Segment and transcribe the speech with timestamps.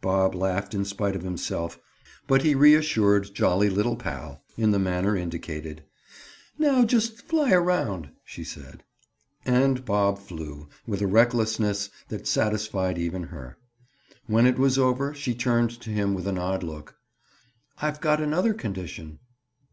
[0.00, 1.80] Bob laughed in spite of himself,
[2.28, 5.82] but he reassured "jolly little pal," in the manner indicated.
[6.56, 8.84] "Now just fly around," she said.
[9.44, 13.58] And Bob "flew" with a recklessness that satisfied even her.
[14.28, 16.94] When it was over she turned to him with an odd look.
[17.82, 19.18] "I've got another condition."